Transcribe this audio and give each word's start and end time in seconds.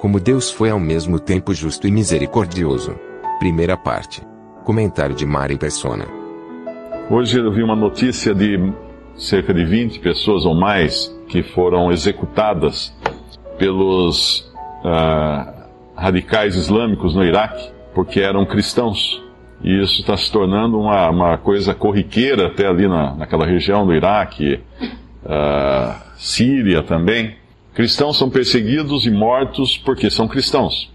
Como 0.00 0.20
Deus 0.20 0.50
foi 0.50 0.68
ao 0.68 0.78
mesmo 0.78 1.18
tempo 1.18 1.54
justo 1.54 1.88
e 1.88 1.90
misericordioso. 1.90 2.98
Primeira 3.38 3.78
parte. 3.78 4.22
Comentário 4.62 5.14
de 5.14 5.24
Mari 5.24 5.56
Persona. 5.56 6.06
Hoje 7.10 7.38
eu 7.38 7.50
vi 7.50 7.62
uma 7.62 7.74
notícia 7.74 8.34
de 8.34 8.72
cerca 9.16 9.54
de 9.54 9.64
20 9.64 10.00
pessoas 10.00 10.44
ou 10.44 10.54
mais 10.54 11.08
que 11.28 11.42
foram 11.42 11.90
executadas 11.90 12.94
pelos 13.58 14.52
ah, 14.84 15.66
radicais 15.96 16.56
islâmicos 16.56 17.14
no 17.14 17.24
Iraque 17.24 17.70
porque 17.94 18.20
eram 18.20 18.44
cristãos. 18.44 19.22
E 19.64 19.82
isso 19.82 20.02
está 20.02 20.14
se 20.14 20.30
tornando 20.30 20.78
uma, 20.78 21.08
uma 21.08 21.38
coisa 21.38 21.74
corriqueira 21.74 22.48
até 22.48 22.66
ali 22.66 22.86
na, 22.86 23.14
naquela 23.14 23.46
região 23.46 23.86
do 23.86 23.94
Iraque, 23.94 24.60
ah, 25.24 26.02
Síria 26.18 26.82
também. 26.82 27.45
Cristãos 27.76 28.16
são 28.16 28.30
perseguidos 28.30 29.04
e 29.04 29.10
mortos 29.10 29.76
porque 29.76 30.08
são 30.08 30.26
cristãos. 30.26 30.90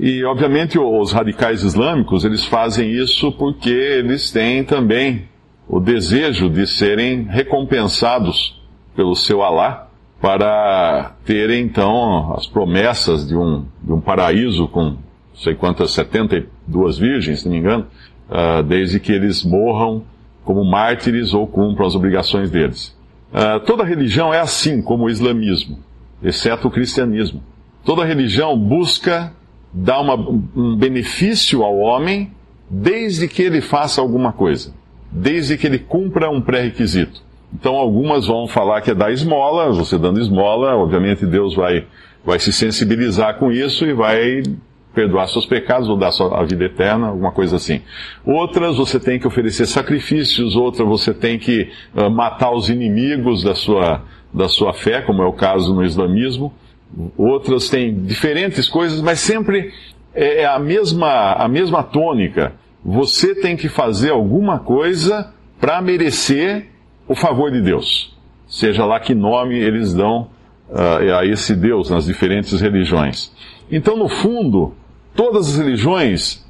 E, 0.00 0.24
obviamente, 0.24 0.78
os 0.78 1.12
radicais 1.12 1.62
islâmicos, 1.62 2.24
eles 2.24 2.46
fazem 2.46 2.90
isso 2.90 3.30
porque 3.32 3.68
eles 3.68 4.30
têm 4.30 4.64
também 4.64 5.28
o 5.68 5.78
desejo 5.78 6.48
de 6.48 6.66
serem 6.66 7.24
recompensados 7.24 8.58
pelo 8.96 9.14
seu 9.14 9.42
Alá 9.42 9.90
para 10.18 11.12
terem, 11.26 11.66
então, 11.66 12.32
as 12.38 12.46
promessas 12.46 13.28
de 13.28 13.36
um, 13.36 13.66
de 13.82 13.92
um 13.92 14.00
paraíso 14.00 14.68
com, 14.68 14.96
sei 15.34 15.54
quantas, 15.54 15.90
72 15.90 16.96
virgens, 16.96 17.40
se 17.40 17.44
não 17.44 17.52
me 17.52 17.58
engano, 17.58 17.86
uh, 18.30 18.62
desde 18.62 18.98
que 18.98 19.12
eles 19.12 19.44
morram 19.44 20.04
como 20.42 20.64
mártires 20.64 21.34
ou 21.34 21.46
cumpram 21.46 21.86
as 21.86 21.94
obrigações 21.94 22.50
deles. 22.50 22.96
Uh, 23.32 23.58
toda 23.60 23.82
religião 23.82 24.32
é 24.32 24.38
assim 24.38 24.82
como 24.82 25.04
o 25.04 25.10
islamismo, 25.10 25.78
exceto 26.22 26.68
o 26.68 26.70
cristianismo. 26.70 27.42
Toda 27.84 28.04
religião 28.04 28.56
busca 28.56 29.32
dar 29.72 30.00
uma, 30.00 30.14
um 30.14 30.76
benefício 30.76 31.62
ao 31.62 31.78
homem 31.78 32.32
desde 32.70 33.28
que 33.28 33.42
ele 33.42 33.60
faça 33.60 34.00
alguma 34.00 34.32
coisa, 34.32 34.72
desde 35.10 35.58
que 35.58 35.66
ele 35.66 35.78
cumpra 35.78 36.30
um 36.30 36.40
pré-requisito. 36.40 37.22
Então 37.52 37.74
algumas 37.74 38.26
vão 38.26 38.48
falar 38.48 38.80
que 38.80 38.90
é 38.90 38.94
dar 38.94 39.12
esmola, 39.12 39.70
você 39.72 39.98
dando 39.98 40.20
esmola, 40.20 40.74
obviamente 40.74 41.26
Deus 41.26 41.54
vai, 41.54 41.86
vai 42.24 42.38
se 42.38 42.52
sensibilizar 42.52 43.38
com 43.38 43.52
isso 43.52 43.84
e 43.84 43.92
vai 43.92 44.42
perdoar 44.94 45.26
seus 45.28 45.46
pecados 45.46 45.88
ou 45.88 45.96
dar 45.96 46.10
a 46.32 46.42
vida 46.44 46.64
eterna, 46.64 47.08
alguma 47.08 47.32
coisa 47.32 47.56
assim. 47.56 47.80
Outras 48.24 48.76
você 48.76 49.00
tem 49.00 49.18
que 49.18 49.26
oferecer 49.26 49.66
sacrifícios, 49.66 50.54
outras 50.54 50.86
você 50.86 51.12
tem 51.14 51.38
que 51.38 51.70
uh, 51.94 52.10
matar 52.10 52.52
os 52.52 52.68
inimigos 52.68 53.42
da 53.42 53.54
sua, 53.54 54.02
da 54.32 54.48
sua 54.48 54.72
fé, 54.72 55.02
como 55.02 55.22
é 55.22 55.26
o 55.26 55.32
caso 55.32 55.74
no 55.74 55.84
islamismo. 55.84 56.52
Outras 57.16 57.68
têm 57.68 58.02
diferentes 58.02 58.68
coisas, 58.68 59.00
mas 59.00 59.20
sempre 59.20 59.72
é 60.14 60.44
a 60.44 60.58
mesma, 60.58 61.32
a 61.32 61.48
mesma 61.48 61.82
tônica. 61.82 62.52
Você 62.84 63.34
tem 63.34 63.56
que 63.56 63.68
fazer 63.68 64.10
alguma 64.10 64.58
coisa 64.58 65.32
para 65.60 65.80
merecer 65.80 66.66
o 67.06 67.14
favor 67.14 67.50
de 67.50 67.60
Deus. 67.60 68.16
Seja 68.46 68.84
lá 68.84 69.00
que 69.00 69.14
nome 69.14 69.56
eles 69.56 69.94
dão 69.94 70.28
uh, 70.68 71.14
a 71.18 71.24
esse 71.24 71.54
Deus 71.54 71.88
nas 71.88 72.06
diferentes 72.06 72.60
religiões. 72.60 73.32
Então, 73.70 73.96
no 73.96 74.08
fundo, 74.08 74.74
todas 75.14 75.48
as 75.48 75.58
religiões 75.58 76.44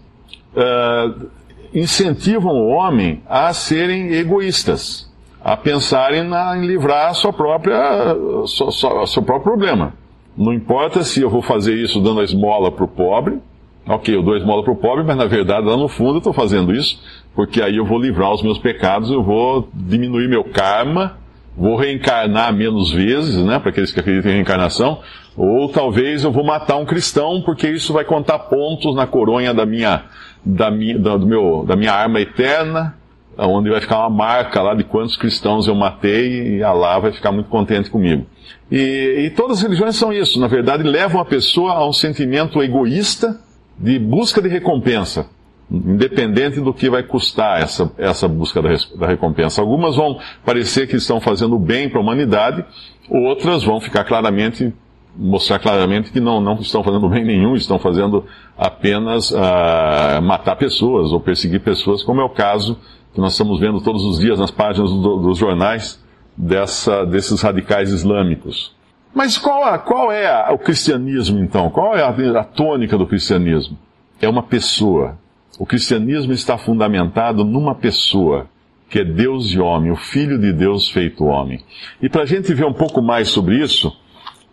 uh, 0.56 1.28
incentivam 1.74 2.52
o 2.52 2.68
homem 2.68 3.22
a 3.28 3.52
serem 3.52 4.14
egoístas, 4.14 5.11
a 5.44 5.56
pensarem 5.56 6.22
na, 6.22 6.56
em 6.56 6.66
livrar 6.66 7.10
a 7.10 7.14
sua 7.14 7.32
própria, 7.32 8.14
sua, 8.46 8.70
sua, 8.70 9.06
seu 9.06 9.22
próprio 9.22 9.52
problema. 9.52 9.94
Não 10.36 10.52
importa 10.52 11.02
se 11.02 11.20
eu 11.20 11.28
vou 11.28 11.42
fazer 11.42 11.74
isso 11.74 12.00
dando 12.00 12.20
a 12.20 12.24
esmola 12.24 12.70
para 12.70 12.84
o 12.84 12.88
pobre, 12.88 13.38
ok, 13.86 14.14
eu 14.14 14.22
dou 14.22 14.34
a 14.34 14.38
esmola 14.38 14.62
para 14.62 14.72
o 14.72 14.76
pobre, 14.76 15.04
mas 15.04 15.16
na 15.16 15.26
verdade 15.26 15.66
lá 15.66 15.76
no 15.76 15.88
fundo 15.88 16.14
eu 16.14 16.18
estou 16.18 16.32
fazendo 16.32 16.72
isso 16.72 17.00
porque 17.34 17.62
aí 17.62 17.76
eu 17.76 17.84
vou 17.84 17.98
livrar 17.98 18.32
os 18.32 18.42
meus 18.42 18.58
pecados, 18.58 19.10
eu 19.10 19.22
vou 19.22 19.68
diminuir 19.72 20.28
meu 20.28 20.44
karma, 20.44 21.18
vou 21.56 21.76
reencarnar 21.76 22.52
menos 22.52 22.90
vezes, 22.90 23.36
né, 23.42 23.58
para 23.58 23.70
aqueles 23.70 23.92
que 23.92 24.00
acreditam 24.00 24.30
em 24.30 24.34
reencarnação, 24.36 25.00
ou 25.36 25.68
talvez 25.68 26.24
eu 26.24 26.30
vou 26.30 26.44
matar 26.44 26.76
um 26.76 26.84
cristão, 26.84 27.42
porque 27.42 27.68
isso 27.68 27.92
vai 27.92 28.04
contar 28.04 28.38
pontos 28.38 28.94
na 28.94 29.06
coronha 29.06 29.54
da 29.54 29.64
minha, 29.64 30.04
da 30.44 30.70
minha, 30.70 30.98
da, 30.98 31.16
do 31.16 31.26
meu, 31.26 31.64
da 31.66 31.74
minha 31.74 31.92
arma 31.92 32.20
eterna, 32.20 32.96
onde 33.38 33.70
vai 33.70 33.80
ficar 33.80 34.00
uma 34.00 34.10
marca 34.10 34.60
lá 34.62 34.74
de 34.74 34.84
quantos 34.84 35.16
cristãos 35.16 35.66
eu 35.66 35.74
matei, 35.74 36.56
e 36.56 36.62
Allah 36.62 36.98
vai 36.98 37.12
ficar 37.12 37.32
muito 37.32 37.48
contente 37.48 37.90
comigo. 37.90 38.26
E, 38.70 39.26
e 39.26 39.30
todas 39.30 39.58
as 39.58 39.62
religiões 39.62 39.96
são 39.96 40.12
isso, 40.12 40.40
na 40.40 40.48
verdade, 40.48 40.82
levam 40.82 41.20
a 41.20 41.24
pessoa 41.24 41.72
a 41.72 41.86
um 41.86 41.92
sentimento 41.92 42.62
egoísta 42.62 43.40
de 43.78 43.98
busca 43.98 44.40
de 44.40 44.48
recompensa 44.48 45.26
independente 45.72 46.60
do 46.60 46.74
que 46.74 46.90
vai 46.90 47.02
custar 47.02 47.62
essa, 47.62 47.90
essa 47.96 48.28
busca 48.28 48.60
da, 48.60 48.68
da 48.96 49.06
recompensa. 49.06 49.62
Algumas 49.62 49.96
vão 49.96 50.18
parecer 50.44 50.86
que 50.86 50.96
estão 50.96 51.20
fazendo 51.20 51.58
bem 51.58 51.88
para 51.88 51.98
a 51.98 52.02
humanidade, 52.02 52.64
outras 53.08 53.64
vão 53.64 53.80
ficar 53.80 54.04
claramente, 54.04 54.72
mostrar 55.16 55.58
claramente 55.58 56.12
que 56.12 56.20
não, 56.20 56.40
não 56.40 56.54
estão 56.56 56.84
fazendo 56.84 57.08
bem 57.08 57.24
nenhum, 57.24 57.54
estão 57.54 57.78
fazendo 57.78 58.26
apenas 58.56 59.30
uh, 59.30 60.20
matar 60.22 60.56
pessoas 60.56 61.10
ou 61.10 61.20
perseguir 61.20 61.60
pessoas, 61.60 62.02
como 62.02 62.20
é 62.20 62.24
o 62.24 62.30
caso 62.30 62.78
que 63.12 63.20
nós 63.20 63.32
estamos 63.32 63.60
vendo 63.60 63.80
todos 63.80 64.04
os 64.04 64.18
dias 64.18 64.38
nas 64.38 64.50
páginas 64.50 64.90
do, 64.90 65.16
dos 65.18 65.38
jornais 65.38 66.02
dessa, 66.36 67.04
desses 67.04 67.40
radicais 67.42 67.90
islâmicos. 67.90 68.74
Mas 69.14 69.36
qual, 69.36 69.64
a, 69.64 69.78
qual 69.78 70.10
é 70.10 70.26
a, 70.26 70.52
o 70.52 70.58
cristianismo 70.58 71.38
então? 71.38 71.68
Qual 71.70 71.94
é 71.94 72.02
a, 72.02 72.40
a 72.40 72.44
tônica 72.44 72.96
do 72.96 73.06
cristianismo? 73.06 73.78
É 74.20 74.28
uma 74.28 74.42
pessoa, 74.42 75.18
o 75.58 75.66
cristianismo 75.66 76.32
está 76.32 76.56
fundamentado 76.56 77.44
numa 77.44 77.74
pessoa, 77.74 78.46
que 78.88 79.00
é 79.00 79.04
Deus 79.04 79.50
e 79.50 79.58
homem, 79.58 79.90
o 79.90 79.96
Filho 79.96 80.38
de 80.38 80.52
Deus 80.52 80.88
feito 80.88 81.24
homem. 81.24 81.60
E 82.00 82.08
para 82.08 82.22
a 82.22 82.26
gente 82.26 82.54
ver 82.54 82.64
um 82.64 82.72
pouco 82.72 83.02
mais 83.02 83.28
sobre 83.28 83.58
isso, 83.62 83.94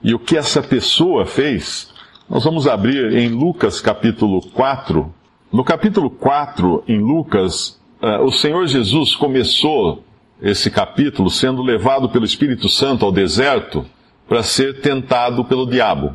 e 0.04 0.14
o 0.14 0.20
que 0.20 0.38
essa 0.38 0.62
pessoa 0.62 1.26
fez, 1.26 1.94
nós 2.30 2.44
vamos 2.44 2.68
abrir 2.68 3.14
em 3.14 3.30
Lucas 3.30 3.80
capítulo 3.82 4.42
4. 4.54 5.14
No 5.52 5.64
capítulo 5.64 6.10
4, 6.10 6.84
em 6.88 7.00
Lucas, 7.00 7.79
o 8.02 8.32
Senhor 8.32 8.66
Jesus 8.68 9.16
começou 9.16 10.04
esse 10.42 10.72
capítulo 10.72 11.30
sendo 11.30 11.62
levado 11.62 12.10
pelo 12.10 12.26
Espírito 12.26 12.70
Santo 12.70 13.06
ao 13.06 13.12
deserto 13.12 13.86
para 14.28 14.42
ser 14.42 14.80
tentado 14.80 15.44
pelo 15.44 15.66
diabo. 15.66 16.14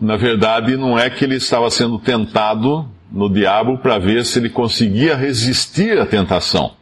Na 0.00 0.16
verdade, 0.16 0.76
não 0.76 0.98
é 0.98 1.10
que 1.10 1.24
ele 1.24 1.36
estava 1.36 1.70
sendo 1.70 1.98
tentado 1.98 2.88
no 3.10 3.28
diabo 3.28 3.78
para 3.78 3.98
ver 3.98 4.24
se 4.24 4.38
ele 4.38 4.48
conseguia 4.48 5.14
resistir 5.16 5.98
à 5.98 6.06
tentação, 6.06 6.72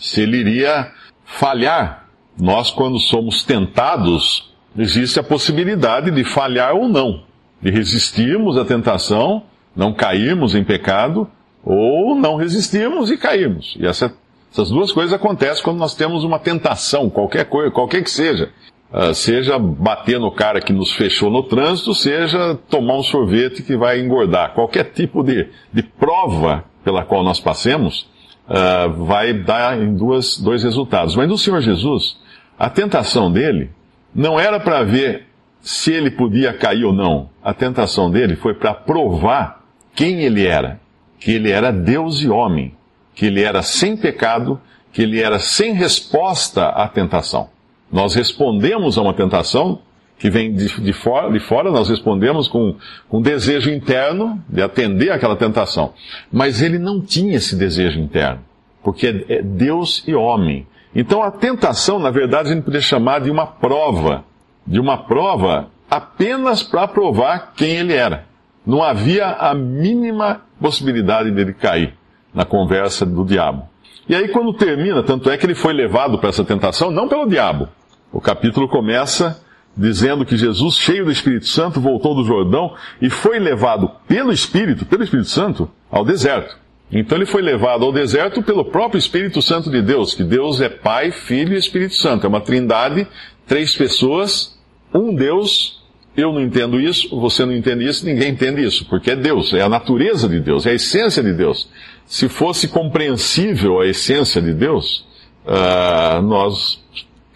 se 0.00 0.22
ele 0.22 0.38
iria 0.38 0.90
falhar. 1.24 2.08
Nós, 2.38 2.70
quando 2.70 2.98
somos 2.98 3.42
tentados, 3.42 4.50
existe 4.76 5.18
a 5.18 5.22
possibilidade 5.22 6.10
de 6.10 6.24
falhar 6.24 6.74
ou 6.74 6.88
não, 6.88 7.24
de 7.60 7.70
resistirmos 7.70 8.56
à 8.56 8.64
tentação, 8.64 9.42
não 9.74 9.92
cairmos 9.92 10.54
em 10.54 10.64
pecado, 10.64 11.28
ou 11.64 12.14
não 12.14 12.36
resistirmos 12.36 13.10
e 13.10 13.16
cairmos. 13.16 13.76
E 13.78 13.86
essa, 13.86 14.12
essas 14.52 14.70
duas 14.70 14.92
coisas 14.92 15.12
acontecem 15.12 15.62
quando 15.62 15.78
nós 15.78 15.94
temos 15.94 16.24
uma 16.24 16.38
tentação, 16.38 17.10
qualquer 17.10 17.44
coisa, 17.46 17.70
qualquer 17.70 18.02
que 18.02 18.10
seja. 18.10 18.50
Uh, 18.90 19.12
seja 19.12 19.58
bater 19.58 20.18
no 20.18 20.30
cara 20.30 20.62
que 20.62 20.72
nos 20.72 20.92
fechou 20.92 21.30
no 21.30 21.42
trânsito, 21.42 21.92
seja 21.94 22.58
tomar 22.70 22.96
um 22.96 23.02
sorvete 23.02 23.62
que 23.62 23.76
vai 23.76 24.00
engordar. 24.00 24.54
Qualquer 24.54 24.84
tipo 24.92 25.22
de, 25.22 25.46
de 25.70 25.82
prova 25.82 26.64
pela 26.82 27.04
qual 27.04 27.22
nós 27.22 27.38
passemos 27.38 28.08
uh, 28.48 29.04
vai 29.04 29.34
dar 29.34 29.78
em 29.78 29.94
duas, 29.94 30.38
dois 30.38 30.64
resultados. 30.64 31.14
Mas 31.14 31.28
no 31.28 31.36
Senhor 31.36 31.60
Jesus, 31.60 32.16
a 32.58 32.70
tentação 32.70 33.30
dele 33.30 33.70
não 34.14 34.40
era 34.40 34.58
para 34.58 34.82
ver 34.82 35.26
se 35.60 35.92
ele 35.92 36.10
podia 36.10 36.52
cair 36.52 36.84
ou 36.84 36.92
não. 36.92 37.28
A 37.42 37.52
tentação 37.52 38.10
dele 38.10 38.36
foi 38.36 38.54
para 38.54 38.72
provar 38.72 39.64
quem 39.94 40.22
ele 40.22 40.46
era. 40.46 40.80
Que 41.18 41.32
ele 41.32 41.50
era 41.50 41.72
Deus 41.72 42.20
e 42.22 42.28
homem. 42.28 42.74
Que 43.14 43.26
ele 43.26 43.42
era 43.42 43.62
sem 43.62 43.96
pecado, 43.96 44.60
que 44.92 45.02
ele 45.02 45.20
era 45.20 45.38
sem 45.38 45.72
resposta 45.72 46.66
à 46.68 46.88
tentação. 46.88 47.48
Nós 47.90 48.14
respondemos 48.14 48.98
a 48.98 49.02
uma 49.02 49.14
tentação 49.14 49.80
que 50.18 50.28
vem 50.28 50.52
de, 50.52 50.80
de, 50.80 50.92
fora, 50.92 51.30
de 51.30 51.38
fora, 51.38 51.70
nós 51.70 51.88
respondemos 51.88 52.48
com, 52.48 52.74
com 53.08 53.22
desejo 53.22 53.70
interno 53.70 54.42
de 54.48 54.60
atender 54.60 55.12
aquela 55.12 55.36
tentação. 55.36 55.94
Mas 56.30 56.60
ele 56.60 56.78
não 56.78 57.00
tinha 57.00 57.36
esse 57.36 57.54
desejo 57.54 58.00
interno, 58.00 58.40
porque 58.82 59.24
é 59.28 59.42
Deus 59.42 60.02
e 60.06 60.14
homem. 60.14 60.66
Então 60.94 61.22
a 61.22 61.30
tentação, 61.30 61.98
na 61.98 62.10
verdade, 62.10 62.48
a 62.48 62.54
gente 62.54 62.64
poderia 62.64 62.82
chamar 62.82 63.20
de 63.20 63.30
uma 63.30 63.46
prova, 63.46 64.24
de 64.66 64.80
uma 64.80 64.98
prova 64.98 65.68
apenas 65.88 66.62
para 66.62 66.88
provar 66.88 67.52
quem 67.56 67.76
ele 67.76 67.94
era. 67.94 68.26
Não 68.68 68.82
havia 68.82 69.28
a 69.28 69.54
mínima 69.54 70.42
possibilidade 70.60 71.30
dele 71.30 71.54
cair 71.54 71.94
na 72.34 72.44
conversa 72.44 73.06
do 73.06 73.24
diabo. 73.24 73.66
E 74.06 74.14
aí, 74.14 74.28
quando 74.28 74.52
termina, 74.52 75.02
tanto 75.02 75.30
é 75.30 75.38
que 75.38 75.46
ele 75.46 75.54
foi 75.54 75.72
levado 75.72 76.18
para 76.18 76.28
essa 76.28 76.44
tentação, 76.44 76.90
não 76.90 77.08
pelo 77.08 77.26
diabo. 77.26 77.66
O 78.12 78.20
capítulo 78.20 78.68
começa 78.68 79.42
dizendo 79.74 80.22
que 80.26 80.36
Jesus, 80.36 80.74
cheio 80.74 81.06
do 81.06 81.10
Espírito 81.10 81.46
Santo, 81.46 81.80
voltou 81.80 82.14
do 82.14 82.24
Jordão 82.24 82.74
e 83.00 83.08
foi 83.08 83.38
levado 83.38 83.90
pelo 84.06 84.30
Espírito, 84.30 84.84
pelo 84.84 85.02
Espírito 85.02 85.30
Santo, 85.30 85.70
ao 85.90 86.04
deserto. 86.04 86.54
Então 86.92 87.16
ele 87.16 87.26
foi 87.26 87.40
levado 87.40 87.86
ao 87.86 87.92
deserto 87.92 88.42
pelo 88.42 88.66
próprio 88.66 88.98
Espírito 88.98 89.40
Santo 89.40 89.70
de 89.70 89.80
Deus, 89.80 90.12
que 90.12 90.22
Deus 90.22 90.60
é 90.60 90.68
Pai, 90.68 91.10
Filho 91.10 91.54
e 91.54 91.58
Espírito 91.58 91.94
Santo. 91.94 92.26
É 92.26 92.28
uma 92.28 92.42
trindade, 92.42 93.06
três 93.46 93.74
pessoas, 93.74 94.58
um 94.92 95.14
Deus. 95.14 95.77
Eu 96.18 96.32
não 96.32 96.40
entendo 96.40 96.80
isso, 96.80 97.08
você 97.16 97.44
não 97.44 97.52
entende 97.52 97.86
isso, 97.86 98.04
ninguém 98.04 98.30
entende 98.30 98.64
isso, 98.64 98.84
porque 98.86 99.12
é 99.12 99.14
Deus, 99.14 99.54
é 99.54 99.62
a 99.62 99.68
natureza 99.68 100.28
de 100.28 100.40
Deus, 100.40 100.66
é 100.66 100.72
a 100.72 100.74
essência 100.74 101.22
de 101.22 101.32
Deus. 101.32 101.70
Se 102.06 102.28
fosse 102.28 102.66
compreensível 102.66 103.80
a 103.80 103.86
essência 103.86 104.42
de 104.42 104.52
Deus, 104.52 105.06
uh, 105.46 106.20
nós 106.22 106.82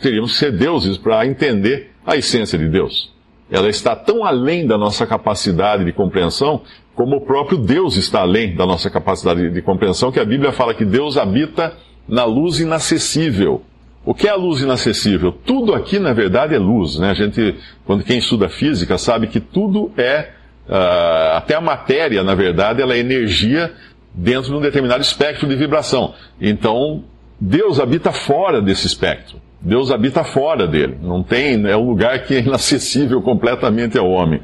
teríamos 0.01 0.33
que 0.33 0.39
ser 0.39 0.51
deuses 0.51 0.99
para 0.99 1.25
entender 1.25 1.93
a 2.05 2.17
essência 2.17 2.59
de 2.59 2.69
Deus. 2.69 3.13
Ela 3.49 3.69
está 3.69 3.95
tão 3.95 4.25
além 4.25 4.67
da 4.67 4.77
nossa 4.77 5.07
capacidade 5.07 5.85
de 5.85 5.93
compreensão, 5.93 6.63
como 6.93 7.19
o 7.19 7.21
próprio 7.21 7.59
Deus 7.59 7.97
está 7.97 8.23
além 8.23 8.57
da 8.57 8.67
nossa 8.67 8.91
capacidade 8.91 9.49
de 9.49 9.63
compreensão, 9.63 10.11
que 10.11 10.19
a 10.19 10.25
Bíblia 10.25 10.51
fala 10.51 10.75
que 10.75 10.85
Deus 10.85 11.17
habita 11.17 11.77
na 12.09 12.25
luz 12.25 12.59
inacessível. 12.59 13.63
O 14.05 14.15
que 14.15 14.27
é 14.27 14.31
a 14.31 14.35
luz 14.35 14.61
inacessível? 14.61 15.33
Tudo 15.33 15.75
aqui, 15.75 15.99
na 15.99 16.13
verdade, 16.13 16.55
é 16.55 16.59
luz. 16.59 16.99
Né? 16.99 17.11
A 17.11 17.15
gente, 17.15 17.55
quando 17.85 18.03
quem 18.03 18.19
estuda 18.19 18.49
física, 18.49 18.99
sabe 18.99 19.29
que 19.29 19.39
tudo 19.39 19.93
é, 19.97 20.31
uh, 20.69 21.37
até 21.37 21.55
a 21.55 21.61
matéria, 21.61 22.23
na 22.25 22.35
verdade, 22.35 22.83
ela 22.83 22.95
é 22.95 22.99
energia 22.99 23.73
dentro 24.13 24.51
de 24.51 24.57
um 24.57 24.61
determinado 24.61 25.03
espectro 25.03 25.49
de 25.49 25.55
vibração. 25.55 26.15
Então, 26.41 27.05
Deus 27.41 27.79
habita 27.79 28.13
fora 28.13 28.61
desse 28.61 28.87
espectro. 28.87 29.41
Deus 29.61 29.93
habita 29.93 30.25
fora 30.25 30.67
dele. 30.67 30.99
Não 31.01 31.23
tem, 31.23 31.65
é 31.69 31.77
um 31.77 31.89
lugar 31.89 32.25
que 32.25 32.35
é 32.35 32.41
inacessível 32.41 33.23
completamente 33.23 33.97
ao 33.97 34.11
homem. 34.11 34.43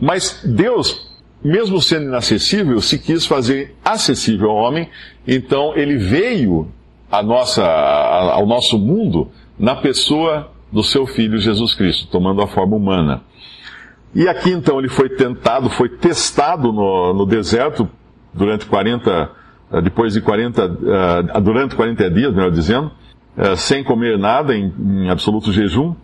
Mas 0.00 0.42
Deus, 0.44 1.08
mesmo 1.42 1.80
sendo 1.80 2.06
inacessível, 2.06 2.80
se 2.80 2.98
quis 2.98 3.24
fazer 3.24 3.76
acessível 3.84 4.50
ao 4.50 4.56
homem, 4.56 4.88
então 5.26 5.76
ele 5.76 5.96
veio 5.96 6.68
a 7.10 7.22
nossa, 7.22 7.64
ao 8.16 8.46
nosso 8.46 8.78
mundo 8.78 9.28
na 9.58 9.76
pessoa 9.76 10.50
do 10.72 10.82
seu 10.82 11.06
filho 11.06 11.38
Jesus 11.38 11.74
Cristo, 11.74 12.08
tomando 12.10 12.42
a 12.42 12.46
forma 12.46 12.76
humana. 12.76 13.22
E 14.14 14.28
aqui 14.28 14.50
então 14.50 14.78
ele 14.78 14.88
foi 14.88 15.08
tentado, 15.08 15.68
foi 15.70 15.88
testado 15.88 16.72
no, 16.72 17.12
no 17.12 17.26
deserto 17.26 17.88
durante 18.32 18.66
40, 18.66 19.30
depois 19.82 20.12
de 20.12 20.20
40, 20.20 20.62
eh, 20.62 21.40
durante 21.40 21.74
40 21.74 22.10
dias, 22.10 22.34
melhor 22.34 22.50
dizendo, 22.50 22.90
é, 23.36 23.54
sem 23.54 23.84
comer 23.84 24.18
nada, 24.18 24.56
em, 24.56 24.72
em, 24.78 25.10
absoluto 25.10 25.52
jejum. 25.52 25.94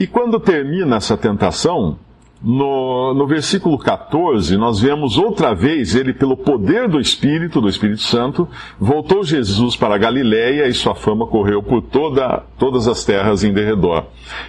E 0.00 0.06
quando 0.06 0.40
termina 0.40 0.96
essa 0.96 1.16
tentação, 1.16 1.98
no, 2.42 3.14
no 3.14 3.24
versículo 3.26 3.78
14, 3.78 4.56
nós 4.56 4.80
vemos 4.80 5.16
outra 5.16 5.54
vez 5.54 5.94
ele, 5.94 6.12
pelo 6.12 6.36
poder 6.36 6.88
do 6.88 6.98
Espírito, 6.98 7.60
do 7.60 7.68
Espírito 7.68 8.02
Santo, 8.02 8.48
voltou 8.80 9.22
Jesus 9.22 9.76
para 9.76 9.96
Galiléia 9.96 10.66
e 10.66 10.74
sua 10.74 10.94
fama 10.94 11.26
correu 11.26 11.62
por 11.62 11.82
toda, 11.82 12.42
todas 12.58 12.88
as 12.88 13.04
terras 13.04 13.44
em 13.44 13.52
derredor. 13.52 14.06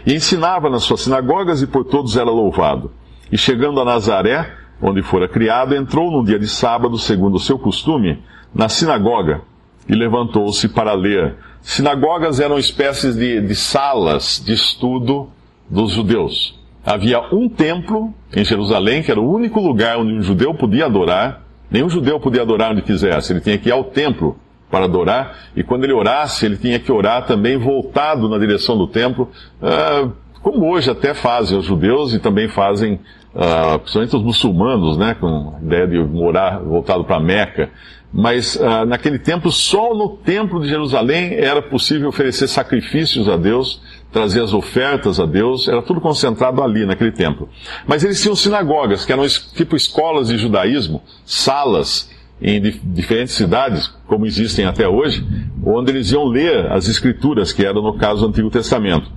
E 0.08 0.14
ensinava 0.14 0.72
nas 0.72 0.84
suas 0.84 1.02
sinagogas 1.02 1.62
e 1.62 1.68
por 1.68 1.86
todos 1.86 2.18
era 2.18 2.32
louvado. 2.32 2.92
E 3.32 3.38
chegando 3.38 3.80
a 3.80 3.86
Nazaré, 3.86 4.52
onde 4.82 5.04
fora 5.04 5.28
criado, 5.28 5.76
entrou 5.76 6.10
num 6.10 6.24
dia 6.24 6.40
de 6.40 6.48
sábado, 6.48 6.98
segundo 6.98 7.36
o 7.36 7.40
seu 7.40 7.60
costume, 7.60 8.24
na 8.56 8.70
sinagoga 8.70 9.42
e 9.88 9.94
levantou-se 9.94 10.68
para 10.70 10.94
ler. 10.94 11.36
Sinagogas 11.62 12.40
eram 12.40 12.58
espécies 12.58 13.16
de, 13.16 13.40
de 13.40 13.56
salas 13.56 14.42
de 14.44 14.54
estudo 14.54 15.30
dos 15.70 15.92
judeus. 15.92 16.63
Havia 16.86 17.22
um 17.34 17.48
templo 17.48 18.14
em 18.36 18.44
Jerusalém, 18.44 19.02
que 19.02 19.12
era 19.12 19.20
o 19.20 19.32
único 19.32 19.60
lugar 19.60 19.98
onde 19.98 20.14
um 20.14 20.22
judeu 20.22 20.54
podia 20.54 20.86
adorar. 20.86 21.42
Nenhum 21.72 21.90
judeu 21.90 22.20
podia 22.20 22.42
adorar 22.42 22.72
onde 22.72 22.82
quisesse, 22.82 23.34
ele 23.34 23.42
tinha 23.42 23.58
que 23.58 23.70
ir 23.70 23.72
ao 23.72 23.86
templo 23.86 24.38
para 24.70 24.86
adorar, 24.86 25.38
e 25.56 25.62
quando 25.62 25.84
ele 25.84 25.94
orasse, 25.94 26.48
ele 26.48 26.58
tinha 26.58 26.80
que 26.80 26.92
orar 26.92 27.28
também 27.28 27.58
voltado 27.58 28.28
na 28.28 28.40
direção 28.40 28.76
do 28.76 28.88
templo, 28.88 29.30
uh, 29.62 30.12
como 30.42 30.68
hoje 30.68 30.90
até 30.90 31.14
fazem 31.14 31.56
os 31.56 31.66
judeus 31.66 32.12
e 32.12 32.18
também 32.18 32.48
fazem, 32.48 33.00
uh, 33.36 33.78
principalmente 33.78 34.16
os 34.16 34.24
muçulmanos, 34.24 34.98
né, 34.98 35.16
com 35.20 35.54
a 35.56 35.64
ideia 35.64 35.88
de 35.88 36.00
morar 36.00 36.58
voltado 36.58 37.04
para 37.04 37.20
Meca. 37.20 37.70
Mas 38.12 38.62
ah, 38.62 38.86
naquele 38.86 39.18
tempo, 39.18 39.52
só 39.52 39.96
no 39.96 40.10
templo 40.18 40.62
de 40.62 40.70
Jerusalém 40.70 41.34
era 41.34 41.64
possível 41.64 42.10
oferecer 42.10 42.48
sacrifícios 42.48 43.28
a 43.28 43.36
Deus, 43.36 43.82
trazer 44.14 44.44
as 44.44 44.54
ofertas 44.54 45.20
a 45.20 45.26
Deus, 45.26 45.68
era 45.68 45.82
tudo 45.82 46.00
concentrado 46.00 46.62
ali 46.62 46.86
naquele 46.86 47.12
templo. 47.12 47.50
Mas 47.88 48.04
eles 48.04 48.22
tinham 48.22 48.36
sinagogas, 48.36 49.04
que 49.06 49.12
eram 49.12 49.26
tipo 49.28 49.76
escolas 49.76 50.28
de 50.28 50.38
judaísmo, 50.38 51.02
salas 51.26 52.14
em 52.40 52.62
diferentes 52.62 53.34
cidades, 53.34 53.88
como 54.06 54.26
existem 54.26 54.66
até 54.66 54.88
hoje, 54.88 55.26
onde 55.66 55.92
eles 55.92 56.12
iam 56.12 56.26
ler 56.26 56.72
as 56.72 56.88
escrituras, 56.88 57.52
que 57.52 57.66
era 57.66 57.74
no 57.74 57.98
caso 57.98 58.22
do 58.22 58.28
Antigo 58.28 58.50
Testamento. 58.50 59.10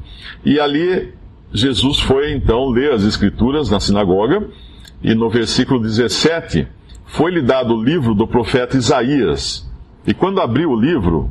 E 0.45 0.59
ali 0.59 1.13
Jesus 1.53 2.01
foi 2.01 2.33
então 2.33 2.69
ler 2.69 2.93
as 2.93 3.03
escrituras 3.03 3.69
na 3.69 3.79
sinagoga, 3.79 4.49
e 5.03 5.15
no 5.15 5.29
versículo 5.29 5.81
17, 5.81 6.67
foi-lhe 7.05 7.43
dado 7.43 7.75
o 7.75 7.83
livro 7.83 8.15
do 8.15 8.27
profeta 8.27 8.77
Isaías. 8.77 9.69
E 10.07 10.15
quando 10.15 10.41
abriu 10.41 10.71
o 10.71 10.81
livro, 10.81 11.31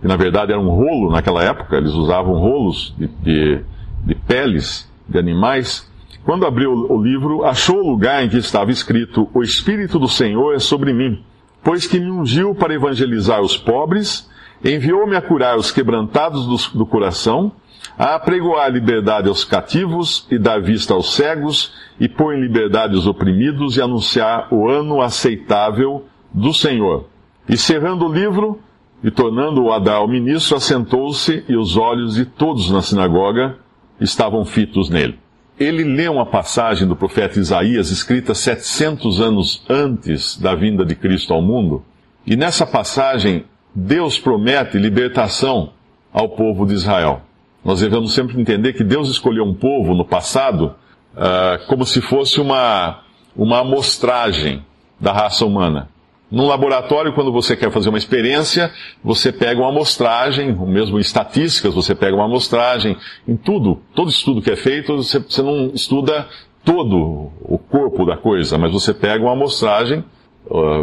que 0.00 0.06
na 0.06 0.16
verdade 0.16 0.52
era 0.52 0.60
um 0.60 0.68
rolo 0.68 1.10
naquela 1.10 1.42
época, 1.42 1.76
eles 1.76 1.92
usavam 1.92 2.34
rolos 2.34 2.94
de, 2.96 3.06
de, 3.06 3.60
de 4.04 4.14
peles 4.14 4.90
de 5.08 5.18
animais. 5.18 5.88
Quando 6.24 6.46
abriu 6.46 6.72
o 6.72 7.02
livro, 7.02 7.44
achou 7.44 7.78
o 7.78 7.90
lugar 7.90 8.24
em 8.24 8.28
que 8.28 8.36
estava 8.36 8.70
escrito: 8.70 9.28
O 9.32 9.42
Espírito 9.42 9.98
do 9.98 10.08
Senhor 10.08 10.54
é 10.54 10.58
sobre 10.58 10.92
mim, 10.92 11.22
pois 11.62 11.86
que 11.86 11.98
me 11.98 12.10
ungiu 12.10 12.54
para 12.54 12.74
evangelizar 12.74 13.40
os 13.40 13.56
pobres, 13.56 14.28
enviou-me 14.64 15.16
a 15.16 15.22
curar 15.22 15.56
os 15.56 15.70
quebrantados 15.70 16.46
do, 16.46 16.78
do 16.78 16.86
coração 16.86 17.52
a 17.98 18.14
apregoar 18.14 18.70
liberdade 18.70 19.28
aos 19.28 19.44
cativos 19.44 20.26
e 20.30 20.38
dar 20.38 20.60
vista 20.60 20.94
aos 20.94 21.14
cegos, 21.14 21.72
e 21.98 22.08
pôr 22.08 22.34
em 22.34 22.40
liberdade 22.40 22.94
os 22.94 23.08
oprimidos 23.08 23.76
e 23.76 23.82
anunciar 23.82 24.46
o 24.54 24.68
ano 24.68 25.00
aceitável 25.00 26.04
do 26.32 26.52
Senhor. 26.52 27.06
E 27.48 27.56
cerrando 27.56 28.06
o 28.06 28.12
livro 28.12 28.60
e 29.02 29.10
tornando-o 29.10 29.72
a 29.72 29.78
dar 29.78 29.96
ao 29.96 30.08
ministro, 30.08 30.56
assentou-se 30.56 31.44
e 31.48 31.56
os 31.56 31.76
olhos 31.76 32.14
de 32.14 32.24
todos 32.24 32.70
na 32.70 32.82
sinagoga 32.82 33.56
estavam 34.00 34.44
fitos 34.44 34.90
nele. 34.90 35.18
Ele 35.58 35.82
lê 35.82 36.08
uma 36.08 36.26
passagem 36.26 36.86
do 36.86 36.94
profeta 36.94 37.38
Isaías, 37.38 37.90
escrita 37.90 38.34
700 38.34 39.20
anos 39.20 39.64
antes 39.68 40.36
da 40.38 40.54
vinda 40.54 40.84
de 40.84 40.94
Cristo 40.94 41.32
ao 41.32 41.42
mundo, 41.42 41.82
e 42.26 42.36
nessa 42.36 42.66
passagem 42.66 43.44
Deus 43.74 44.18
promete 44.18 44.78
libertação 44.78 45.70
ao 46.12 46.28
povo 46.28 46.66
de 46.66 46.74
Israel. 46.74 47.22
Nós 47.64 47.80
devemos 47.80 48.14
sempre 48.14 48.40
entender 48.40 48.72
que 48.72 48.84
Deus 48.84 49.08
escolheu 49.08 49.44
um 49.44 49.54
povo 49.54 49.94
no 49.94 50.04
passado 50.04 50.74
uh, 51.14 51.66
como 51.66 51.84
se 51.84 52.00
fosse 52.00 52.40
uma, 52.40 53.00
uma 53.36 53.60
amostragem 53.60 54.64
da 55.00 55.12
raça 55.12 55.44
humana. 55.44 55.88
Num 56.30 56.46
laboratório, 56.46 57.14
quando 57.14 57.32
você 57.32 57.56
quer 57.56 57.70
fazer 57.70 57.88
uma 57.88 57.96
experiência, 57.96 58.70
você 59.02 59.32
pega 59.32 59.60
uma 59.60 59.70
amostragem, 59.70 60.52
mesmo 60.52 60.98
em 60.98 61.00
estatísticas, 61.00 61.74
você 61.74 61.94
pega 61.94 62.14
uma 62.14 62.26
amostragem, 62.26 62.96
em 63.26 63.36
tudo, 63.36 63.80
todo 63.94 64.10
estudo 64.10 64.42
que 64.42 64.50
é 64.50 64.56
feito, 64.56 64.96
você, 64.96 65.18
você 65.18 65.42
não 65.42 65.70
estuda 65.74 66.26
todo 66.62 67.32
o 67.40 67.58
corpo 67.58 68.04
da 68.04 68.16
coisa, 68.16 68.58
mas 68.58 68.72
você 68.72 68.92
pega 68.92 69.24
uma 69.24 69.32
amostragem, 69.32 70.04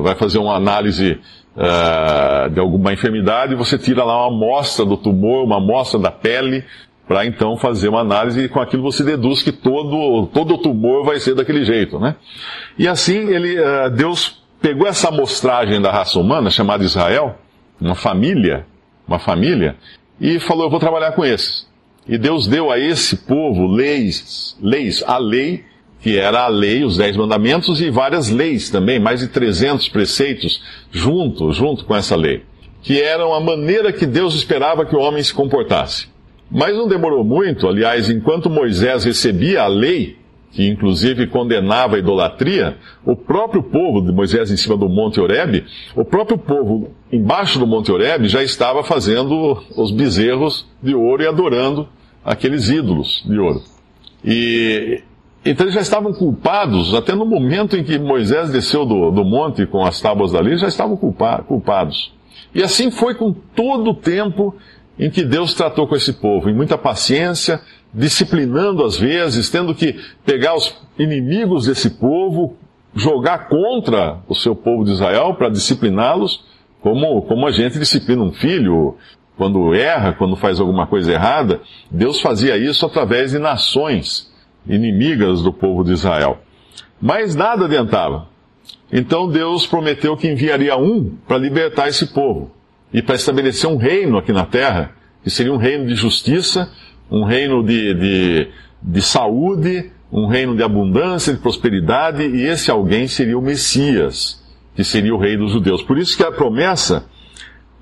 vai 0.02 0.16
fazer 0.16 0.40
uma 0.40 0.56
análise 0.56 1.20
uh, 1.56 2.50
de 2.50 2.60
alguma 2.60 2.94
enfermidade, 2.94 3.56
você 3.56 3.78
tira 3.78 4.04
lá 4.04 4.28
uma 4.28 4.36
amostra 4.36 4.86
do 4.86 4.98
tumor, 4.98 5.44
uma 5.44 5.58
amostra 5.58 6.00
da 6.00 6.12
pele, 6.12 6.64
para 7.08 7.26
então 7.26 7.56
fazer 7.56 7.88
uma 7.88 8.00
análise 8.00 8.44
e 8.44 8.50
com 8.50 8.60
aquilo 8.60 8.82
você 8.82 9.04
deduz 9.04 9.44
que 9.44 9.52
todo, 9.52 10.28
todo 10.34 10.58
tumor 10.58 11.06
vai 11.06 11.20
ser 11.20 11.36
daquele 11.36 11.64
jeito, 11.64 12.00
né? 12.00 12.16
E 12.80 12.88
assim 12.88 13.30
ele, 13.30 13.60
uh, 13.60 13.92
Deus 13.92 14.44
pegou 14.66 14.88
essa 14.88 15.10
amostragem 15.10 15.80
da 15.80 15.92
raça 15.92 16.20
humana, 16.20 16.50
chamada 16.50 16.84
Israel, 16.84 17.36
uma 17.80 17.94
família, 17.94 18.66
uma 19.08 19.20
família, 19.20 19.76
e 20.20 20.40
falou, 20.40 20.64
eu 20.64 20.72
vou 20.72 20.80
trabalhar 20.80 21.12
com 21.12 21.24
esses. 21.24 21.68
E 22.08 22.18
Deus 22.18 22.48
deu 22.48 22.72
a 22.72 22.80
esse 22.80 23.16
povo 23.16 23.68
leis, 23.68 24.58
leis, 24.60 25.04
a 25.06 25.20
lei, 25.20 25.64
que 26.02 26.18
era 26.18 26.46
a 26.46 26.48
lei, 26.48 26.84
os 26.84 26.98
dez 26.98 27.16
mandamentos 27.16 27.80
e 27.80 27.92
várias 27.92 28.32
leis 28.32 28.72
também, 28.72 29.00
mais 29.00 29.20
de 29.20 29.28
300 29.28 29.88
preceitos 29.90 30.64
junto, 30.90 31.52
junto 31.52 31.86
com 31.86 31.96
essa 31.96 32.16
lei, 32.16 32.44
que 32.82 33.00
eram 33.00 33.36
a 33.36 33.40
maneira 33.40 33.94
que 33.94 34.08
Deus 34.08 34.34
esperava 34.34 34.84
que 34.84 34.96
o 34.96 35.00
homem 35.00 35.22
se 35.22 35.34
comportasse. 35.34 36.08
Mas 36.50 36.76
não 36.76 36.88
demorou 36.88 37.24
muito, 37.24 37.68
aliás, 37.68 38.10
enquanto 38.10 38.50
Moisés 38.50 39.04
recebia 39.04 39.62
a 39.62 39.68
lei, 39.68 40.18
que 40.56 40.66
inclusive 40.66 41.28
condenava 41.28 41.98
a 41.98 42.00
idolatria, 42.00 42.78
o 43.06 43.14
próprio 43.14 43.62
povo 43.62 44.02
de 44.02 44.12
Moisés 44.14 44.50
em 44.50 44.56
cima 44.56 44.78
do 44.78 44.88
Monte 44.88 45.20
Oreb, 45.20 45.66
o 45.94 46.06
próprio 46.06 46.38
povo 46.38 46.92
embaixo 47.12 47.60
do 47.60 47.68
Monte 47.68 47.92
Oreb 47.92 48.30
já 48.30 48.42
estava 48.42 48.82
fazendo 48.82 49.62
os 49.76 49.92
bezerros 49.92 50.66
de 50.82 50.96
ouro 50.96 51.22
e 51.22 51.28
adorando 51.28 51.90
aqueles 52.24 52.70
ídolos 52.70 53.22
de 53.28 53.38
ouro. 53.38 53.62
E 54.24 55.04
então 55.44 55.66
eles 55.66 55.76
já 55.76 55.82
estavam 55.82 56.14
culpados, 56.14 56.96
até 56.96 57.14
no 57.14 57.26
momento 57.26 57.76
em 57.76 57.84
que 57.84 58.00
Moisés 58.00 58.50
desceu 58.50 58.86
do, 58.86 59.12
do 59.12 59.26
monte 59.26 59.66
com 59.68 59.86
as 59.86 60.00
tábuas 60.00 60.32
da 60.32 60.40
lei, 60.40 60.58
já 60.58 60.68
estavam 60.68 60.96
culpa, 60.96 61.44
culpados. 61.44 62.14
E 62.54 62.64
assim 62.64 62.90
foi 62.90 63.14
com 63.14 63.34
todo 63.34 63.92
o 63.92 63.94
tempo 63.94 64.56
em 64.98 65.10
que 65.10 65.24
Deus 65.24 65.54
tratou 65.54 65.86
com 65.86 65.96
esse 65.96 66.14
povo, 66.14 66.50
em 66.50 66.56
muita 66.56 66.78
paciência, 66.78 67.60
disciplinando 67.96 68.84
às 68.84 68.98
vezes, 68.98 69.50
tendo 69.50 69.74
que 69.74 69.96
pegar 70.26 70.56
os 70.56 70.76
inimigos 71.00 71.66
desse 71.66 71.92
povo, 71.92 72.58
jogar 72.94 73.48
contra 73.48 74.20
o 74.28 74.36
seu 74.36 74.56
povo 74.56 74.84
de 74.84 74.92
Israel 74.92 75.34
para 75.36 75.50
discipliná-los, 75.50 76.44
como, 76.82 77.22
como 77.24 77.48
a 77.48 77.52
gente 77.52 77.80
disciplina 77.80 78.22
um 78.22 78.32
filho 78.32 78.96
quando 79.38 79.74
erra, 79.74 80.14
quando 80.14 80.36
faz 80.36 80.60
alguma 80.60 80.86
coisa 80.86 81.12
errada. 81.12 81.62
Deus 81.90 82.22
fazia 82.22 82.58
isso 82.58 82.86
através 82.86 83.32
de 83.32 83.40
nações 83.40 84.32
inimigas 84.68 85.42
do 85.42 85.52
povo 85.52 85.84
de 85.84 85.94
Israel. 85.94 86.40
Mas 87.02 87.36
nada 87.36 87.66
adiantava. 87.66 88.28
Então 88.92 89.30
Deus 89.30 89.66
prometeu 89.66 90.16
que 90.16 90.28
enviaria 90.28 90.78
um 90.78 91.16
para 91.28 91.38
libertar 91.38 91.88
esse 91.88 92.08
povo 92.08 92.52
e 92.94 93.02
para 93.02 93.16
estabelecer 93.16 93.70
um 93.70 93.78
reino 93.78 94.18
aqui 94.18 94.32
na 94.32 94.46
terra, 94.46 94.92
que 95.24 95.30
seria 95.30 95.54
um 95.54 95.58
reino 95.58 95.88
de 95.88 95.96
justiça, 95.96 96.72
um 97.10 97.24
reino 97.24 97.64
de, 97.64 97.94
de, 97.94 98.48
de 98.82 99.02
saúde, 99.02 99.92
um 100.12 100.28
reino 100.28 100.56
de 100.56 100.64
abundância, 100.64 101.34
de 101.34 101.40
prosperidade, 101.40 102.24
e 102.24 102.44
esse 102.44 102.72
alguém 102.72 103.08
seria 103.08 103.38
o 103.38 103.42
Messias, 103.42 104.44
que 104.76 104.84
seria 104.84 105.14
o 105.14 105.20
rei 105.20 105.38
dos 105.38 105.52
judeus. 105.52 105.82
Por 105.82 105.98
isso 105.98 106.16
que 106.16 106.24
a 106.24 106.32
promessa 106.32 107.06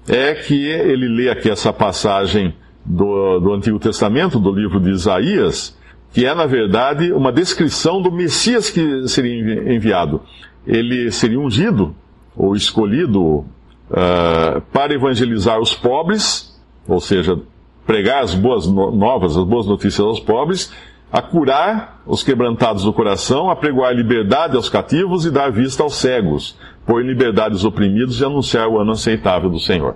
é 0.07 0.33
que 0.33 0.65
ele 0.65 1.07
lê 1.07 1.29
aqui 1.29 1.49
essa 1.49 1.71
passagem 1.71 2.53
do, 2.85 3.39
do 3.39 3.53
Antigo 3.53 3.79
Testamento, 3.79 4.39
do 4.39 4.51
livro 4.51 4.79
de 4.79 4.89
Isaías, 4.89 5.77
que 6.11 6.25
é, 6.25 6.35
na 6.35 6.45
verdade, 6.45 7.11
uma 7.11 7.31
descrição 7.31 8.01
do 8.01 8.11
Messias 8.11 8.69
que 8.69 9.07
seria 9.07 9.73
enviado. 9.73 10.21
Ele 10.65 11.11
seria 11.11 11.39
ungido, 11.39 11.95
ou 12.35 12.55
escolhido, 12.55 13.21
uh, 13.89 14.61
para 14.71 14.93
evangelizar 14.93 15.59
os 15.59 15.73
pobres, 15.73 16.53
ou 16.87 16.99
seja, 16.99 17.39
pregar 17.85 18.23
as 18.23 18.33
boas 18.33 18.67
novas, 18.67 19.37
as 19.37 19.43
boas 19.43 19.65
notícias 19.65 20.05
aos 20.05 20.19
pobres, 20.19 20.73
a 21.11 21.21
curar 21.21 22.01
os 22.07 22.23
quebrantados 22.23 22.83
do 22.83 22.93
coração, 22.93 23.49
a 23.49 23.55
pregoar 23.55 23.93
liberdade 23.93 24.55
aos 24.55 24.69
cativos 24.69 25.25
e 25.25 25.31
dar 25.31 25.51
vista 25.51 25.83
aos 25.83 25.95
cegos, 25.95 26.57
pôr 26.85 27.03
em 27.03 27.07
liberdade 27.07 27.55
os 27.55 27.63
oprimidos 27.63 28.19
e 28.19 28.25
anunciar 28.25 28.67
o 28.67 28.79
ano 28.79 28.91
aceitável 28.91 29.49
do 29.49 29.59
Senhor. 29.59 29.95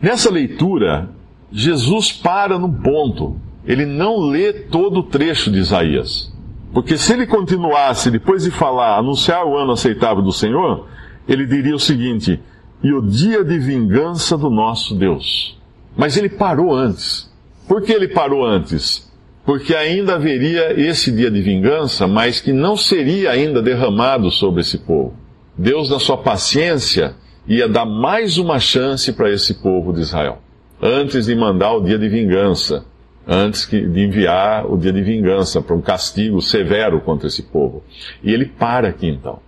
Nessa 0.00 0.30
leitura, 0.30 1.08
Jesus 1.50 2.12
para 2.12 2.58
num 2.58 2.72
ponto 2.72 3.36
ele 3.64 3.84
não 3.86 4.18
lê 4.18 4.52
todo 4.52 5.00
o 5.00 5.02
trecho 5.02 5.50
de 5.50 5.58
Isaías. 5.58 6.32
Porque 6.72 6.96
se 6.96 7.12
ele 7.12 7.26
continuasse, 7.26 8.10
depois 8.10 8.44
de 8.44 8.50
falar, 8.50 8.96
anunciar 8.96 9.44
o 9.44 9.56
ano 9.56 9.72
aceitável 9.72 10.22
do 10.22 10.32
Senhor, 10.32 10.86
ele 11.26 11.46
diria 11.46 11.74
o 11.74 11.80
seguinte: 11.80 12.40
e 12.82 12.92
o 12.92 13.02
dia 13.02 13.44
de 13.44 13.58
vingança 13.58 14.36
do 14.36 14.48
nosso 14.48 14.94
Deus. 14.94 15.59
Mas 15.96 16.16
ele 16.16 16.28
parou 16.28 16.74
antes. 16.74 17.30
Por 17.68 17.82
que 17.82 17.92
ele 17.92 18.08
parou 18.08 18.44
antes? 18.44 19.10
Porque 19.44 19.74
ainda 19.74 20.14
haveria 20.14 20.78
esse 20.80 21.10
dia 21.10 21.30
de 21.30 21.40
vingança, 21.40 22.06
mas 22.06 22.40
que 22.40 22.52
não 22.52 22.76
seria 22.76 23.30
ainda 23.30 23.62
derramado 23.62 24.30
sobre 24.30 24.60
esse 24.60 24.78
povo. 24.78 25.14
Deus, 25.56 25.90
na 25.90 25.98
sua 25.98 26.16
paciência, 26.16 27.14
ia 27.46 27.68
dar 27.68 27.84
mais 27.84 28.38
uma 28.38 28.58
chance 28.58 29.12
para 29.12 29.30
esse 29.30 29.54
povo 29.54 29.92
de 29.92 30.00
Israel, 30.00 30.38
antes 30.80 31.26
de 31.26 31.34
mandar 31.34 31.72
o 31.72 31.80
dia 31.80 31.98
de 31.98 32.08
vingança 32.08 32.84
antes 33.26 33.68
de 33.68 34.00
enviar 34.00 34.66
o 34.66 34.76
dia 34.76 34.92
de 34.92 35.02
vingança 35.02 35.62
para 35.62 35.76
um 35.76 35.80
castigo 35.80 36.42
severo 36.42 37.00
contra 37.00 37.28
esse 37.28 37.44
povo. 37.44 37.84
E 38.24 38.32
ele 38.32 38.44
para 38.44 38.88
aqui 38.88 39.06
então. 39.06 39.38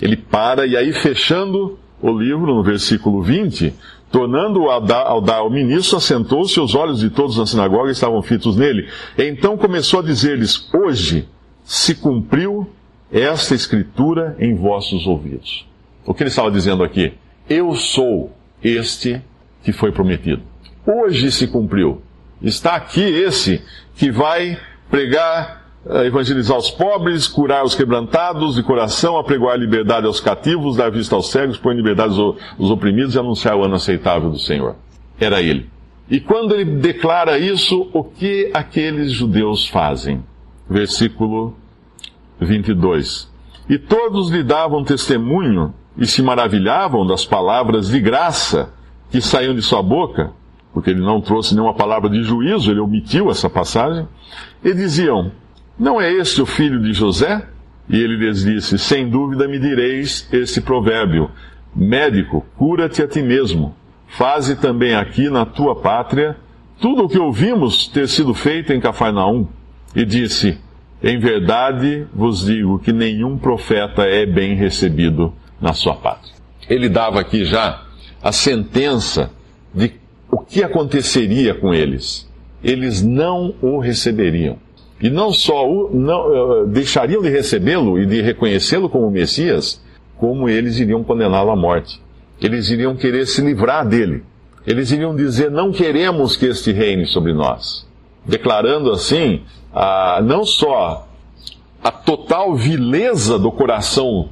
Ele 0.00 0.16
para 0.16 0.64
e 0.64 0.76
aí 0.76 0.92
fechando 0.92 1.78
o 2.00 2.16
livro 2.16 2.54
no 2.54 2.62
versículo 2.62 3.20
20, 3.20 3.74
tornando-o 4.12 4.70
ao 4.70 4.80
dar 5.20 5.38
ao 5.38 5.50
ministro, 5.50 5.96
assentou-se, 5.96 6.60
os 6.60 6.74
olhos 6.74 7.00
de 7.00 7.08
todos 7.10 7.38
na 7.38 7.46
sinagoga 7.46 7.90
estavam 7.90 8.22
fitos 8.22 8.56
nele. 8.56 8.88
Então 9.16 9.56
começou 9.56 10.00
a 10.00 10.02
dizer-lhes: 10.02 10.68
Hoje 10.72 11.26
se 11.64 11.94
cumpriu 11.94 12.70
esta 13.10 13.54
escritura 13.54 14.36
em 14.38 14.54
vossos 14.54 15.06
ouvidos. 15.06 15.66
O 16.04 16.12
que 16.12 16.22
ele 16.22 16.30
estava 16.30 16.50
dizendo 16.50 16.84
aqui? 16.84 17.14
Eu 17.48 17.74
sou 17.74 18.30
este 18.62 19.20
que 19.64 19.72
foi 19.72 19.90
prometido. 19.90 20.42
Hoje 20.86 21.32
se 21.32 21.46
cumpriu. 21.46 22.02
Está 22.42 22.74
aqui 22.74 23.00
esse 23.00 23.62
que 23.94 24.10
vai 24.10 24.58
pregar, 24.90 25.61
evangelizar 26.04 26.56
os 26.56 26.70
pobres, 26.70 27.26
curar 27.26 27.64
os 27.64 27.74
quebrantados 27.74 28.54
de 28.54 28.62
coração, 28.62 29.18
apregoar 29.18 29.58
liberdade 29.58 30.06
aos 30.06 30.20
cativos, 30.20 30.76
dar 30.76 30.90
vista 30.90 31.16
aos 31.16 31.30
cegos, 31.30 31.58
pôr 31.58 31.72
em 31.72 31.76
liberdade 31.76 32.14
os 32.58 32.70
oprimidos 32.70 33.14
e 33.14 33.18
anunciar 33.18 33.56
o 33.56 33.64
ano 33.64 33.74
aceitável 33.74 34.30
do 34.30 34.38
Senhor. 34.38 34.76
Era 35.18 35.42
ele. 35.42 35.68
E 36.08 36.20
quando 36.20 36.54
ele 36.54 36.64
declara 36.64 37.38
isso, 37.38 37.88
o 37.92 38.04
que 38.04 38.50
aqueles 38.54 39.12
judeus 39.12 39.66
fazem? 39.68 40.22
Versículo 40.68 41.54
22. 42.40 43.30
E 43.68 43.78
todos 43.78 44.30
lhe 44.30 44.42
davam 44.42 44.84
testemunho 44.84 45.74
e 45.96 46.06
se 46.06 46.22
maravilhavam 46.22 47.06
das 47.06 47.24
palavras 47.24 47.88
de 47.88 48.00
graça 48.00 48.72
que 49.10 49.20
saíam 49.20 49.54
de 49.54 49.62
sua 49.62 49.82
boca 49.82 50.32
porque 50.72 50.90
ele 50.90 51.00
não 51.00 51.20
trouxe 51.20 51.54
nenhuma 51.54 51.74
palavra 51.74 52.08
de 52.08 52.22
juízo, 52.22 52.70
ele 52.70 52.80
omitiu 52.80 53.30
essa 53.30 53.48
passagem, 53.50 54.08
e 54.64 54.72
diziam: 54.72 55.30
Não 55.82 56.00
é 56.00 56.12
este 56.12 56.40
o 56.40 56.46
filho 56.46 56.80
de 56.80 56.92
José? 56.92 57.44
E 57.90 57.96
ele 57.96 58.14
lhes 58.14 58.44
disse: 58.44 58.78
Sem 58.78 59.10
dúvida 59.10 59.48
me 59.48 59.58
direis 59.58 60.28
esse 60.32 60.60
provérbio: 60.60 61.28
Médico, 61.74 62.46
cura-te 62.56 63.02
a 63.02 63.08
ti 63.08 63.20
mesmo. 63.20 63.74
Faze 64.06 64.54
também 64.54 64.94
aqui 64.94 65.28
na 65.28 65.44
tua 65.44 65.74
pátria 65.74 66.36
tudo 66.80 67.02
o 67.02 67.08
que 67.08 67.18
ouvimos 67.18 67.88
ter 67.88 68.06
sido 68.06 68.32
feito 68.32 68.72
em 68.72 68.78
Cafarnaum. 68.78 69.48
E 69.92 70.04
disse: 70.04 70.56
Em 71.02 71.18
verdade 71.18 72.06
vos 72.14 72.46
digo 72.46 72.78
que 72.78 72.92
nenhum 72.92 73.36
profeta 73.36 74.02
é 74.02 74.24
bem 74.24 74.54
recebido 74.54 75.34
na 75.60 75.72
sua 75.72 75.96
pátria. 75.96 76.32
Ele 76.70 76.88
dava 76.88 77.18
aqui 77.18 77.44
já 77.44 77.82
a 78.22 78.30
sentença 78.30 79.32
de 79.74 79.94
o 80.30 80.38
que 80.38 80.62
aconteceria 80.62 81.54
com 81.54 81.74
eles? 81.74 82.30
Eles 82.62 83.02
não 83.02 83.56
o 83.60 83.80
receberiam. 83.80 84.61
E 85.02 85.10
não 85.10 85.32
só 85.32 85.68
o, 85.68 85.90
não, 85.92 86.62
uh, 86.62 86.66
deixariam 86.68 87.20
de 87.20 87.28
recebê-lo 87.28 87.98
e 87.98 88.06
de 88.06 88.22
reconhecê-lo 88.22 88.88
como 88.88 89.10
Messias, 89.10 89.82
como 90.16 90.48
eles 90.48 90.78
iriam 90.78 91.02
condená-lo 91.02 91.50
à 91.50 91.56
morte. 91.56 92.00
Eles 92.40 92.70
iriam 92.70 92.94
querer 92.94 93.26
se 93.26 93.42
livrar 93.42 93.84
dele. 93.84 94.22
Eles 94.64 94.92
iriam 94.92 95.16
dizer: 95.16 95.50
não 95.50 95.72
queremos 95.72 96.36
que 96.36 96.46
este 96.46 96.70
reine 96.70 97.04
sobre 97.04 97.34
nós. 97.34 97.84
Declarando 98.24 98.92
assim, 98.92 99.42
uh, 99.74 100.22
não 100.22 100.44
só 100.44 101.08
a 101.82 101.90
total 101.90 102.54
vileza 102.54 103.36
do 103.40 103.50
coração 103.50 104.28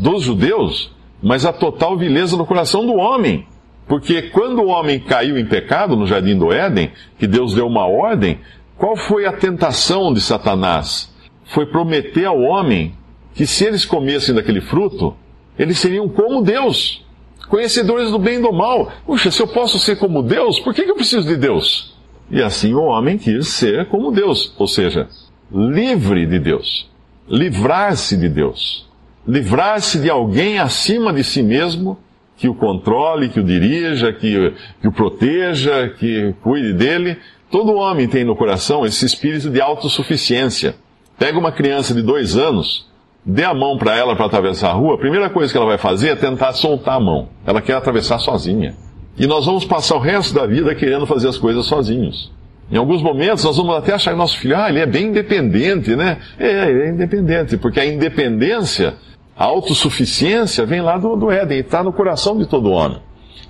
dos 0.00 0.22
judeus, 0.22 0.90
mas 1.22 1.44
a 1.44 1.52
total 1.52 1.98
vileza 1.98 2.38
do 2.38 2.46
coração 2.46 2.86
do 2.86 2.94
homem. 2.94 3.46
Porque 3.86 4.22
quando 4.22 4.62
o 4.62 4.68
homem 4.68 4.98
caiu 4.98 5.38
em 5.38 5.44
pecado 5.44 5.94
no 5.94 6.06
jardim 6.06 6.36
do 6.36 6.50
Éden, 6.50 6.90
que 7.18 7.26
Deus 7.26 7.54
deu 7.54 7.66
uma 7.66 7.86
ordem, 7.86 8.40
qual 8.76 8.96
foi 8.96 9.24
a 9.26 9.32
tentação 9.32 10.12
de 10.12 10.20
Satanás? 10.20 11.12
Foi 11.46 11.66
prometer 11.66 12.26
ao 12.26 12.40
homem 12.40 12.94
que 13.34 13.46
se 13.46 13.64
eles 13.64 13.84
comessem 13.84 14.34
daquele 14.34 14.60
fruto, 14.60 15.16
eles 15.58 15.78
seriam 15.78 16.08
como 16.08 16.42
Deus, 16.42 17.04
conhecedores 17.48 18.10
do 18.10 18.18
bem 18.18 18.38
e 18.38 18.42
do 18.42 18.52
mal. 18.52 18.92
Puxa, 19.04 19.30
se 19.30 19.40
eu 19.40 19.46
posso 19.46 19.78
ser 19.78 19.96
como 19.96 20.22
Deus, 20.22 20.60
por 20.60 20.74
que, 20.74 20.82
eu 20.82 20.94
preciso 20.94 21.26
de 21.26 21.36
Deus? 21.36 21.96
E 22.30 22.42
assim 22.42 22.74
o 22.74 22.82
homem 22.82 23.16
quis 23.16 23.48
ser 23.48 23.86
como 23.86 24.10
Deus, 24.10 24.52
ou 24.58 24.66
seja, 24.66 25.08
livre 25.52 26.26
de 26.26 26.38
Deus, 26.38 26.90
livrar-se 27.28 28.16
de 28.16 28.28
Deus, 28.28 28.88
livrar-se 29.26 30.00
de 30.00 30.10
alguém 30.10 30.58
acima 30.58 31.12
de 31.12 31.22
si 31.22 31.42
mesmo 31.42 31.98
que 32.36 32.48
o 32.48 32.54
controle, 32.54 33.28
que 33.28 33.40
o 33.40 33.44
dirija, 33.44 34.12
que, 34.12 34.52
que 34.80 34.88
o 34.88 34.92
proteja, 34.92 35.88
que 35.98 36.34
cuide 36.42 36.72
dele, 36.72 37.16
Todo 37.50 37.74
homem 37.74 38.08
tem 38.08 38.24
no 38.24 38.34
coração 38.34 38.84
esse 38.84 39.04
espírito 39.06 39.48
de 39.50 39.60
autossuficiência. 39.60 40.74
Pega 41.18 41.38
uma 41.38 41.52
criança 41.52 41.94
de 41.94 42.02
dois 42.02 42.36
anos, 42.36 42.86
dê 43.24 43.44
a 43.44 43.54
mão 43.54 43.78
para 43.78 43.96
ela 43.96 44.16
para 44.16 44.26
atravessar 44.26 44.70
a 44.70 44.74
rua, 44.74 44.94
a 44.94 44.98
primeira 44.98 45.30
coisa 45.30 45.52
que 45.52 45.56
ela 45.56 45.66
vai 45.66 45.78
fazer 45.78 46.10
é 46.10 46.16
tentar 46.16 46.52
soltar 46.52 46.96
a 46.96 47.00
mão. 47.00 47.28
Ela 47.46 47.62
quer 47.62 47.74
atravessar 47.74 48.18
sozinha. 48.18 48.74
E 49.16 49.26
nós 49.26 49.46
vamos 49.46 49.64
passar 49.64 49.96
o 49.96 50.00
resto 50.00 50.34
da 50.34 50.44
vida 50.44 50.74
querendo 50.74 51.06
fazer 51.06 51.28
as 51.28 51.38
coisas 51.38 51.66
sozinhos. 51.66 52.30
Em 52.70 52.76
alguns 52.76 53.00
momentos 53.00 53.44
nós 53.44 53.56
vamos 53.56 53.76
até 53.76 53.94
achar 53.94 54.10
que 54.10 54.18
nosso 54.18 54.36
filho, 54.38 54.56
ah, 54.56 54.68
ele 54.68 54.80
é 54.80 54.86
bem 54.86 55.06
independente, 55.06 55.94
né? 55.94 56.18
É, 56.38 56.68
ele 56.68 56.82
é 56.82 56.88
independente, 56.90 57.56
porque 57.56 57.78
a 57.78 57.86
independência, 57.86 58.94
a 59.36 59.44
autossuficiência 59.44 60.66
vem 60.66 60.80
lá 60.80 60.98
do, 60.98 61.14
do 61.14 61.30
Éden, 61.30 61.60
está 61.60 61.82
no 61.82 61.92
coração 61.92 62.36
de 62.36 62.44
todo 62.44 62.70
homem. 62.70 62.98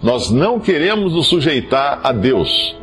Nós 0.02 0.30
não 0.30 0.60
queremos 0.60 1.14
nos 1.14 1.26
sujeitar 1.26 2.00
a 2.04 2.12
Deus. 2.12 2.76